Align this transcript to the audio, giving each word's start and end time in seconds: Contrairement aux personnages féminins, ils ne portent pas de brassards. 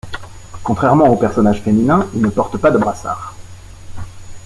Contrairement 0.63 1.09
aux 1.09 1.15
personnages 1.15 1.61
féminins, 1.61 2.09
ils 2.15 2.23
ne 2.23 2.29
portent 2.31 2.57
pas 2.57 2.71
de 2.71 2.79
brassards. 2.79 3.35